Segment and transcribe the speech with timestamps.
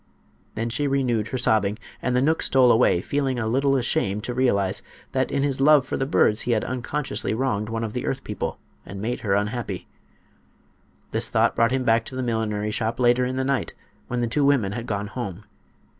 [0.55, 4.33] Then she renewed her sobbing and the knook stole away, feeling a little ashamed to
[4.33, 4.81] realized
[5.11, 8.23] that in his love for the birds he had unconsciously wronged one of the earth
[8.23, 9.87] people and made her unhappy.
[11.11, 13.75] This thought brought him back to the millinery shop later in the night,
[14.07, 15.43] when the two women had gone home.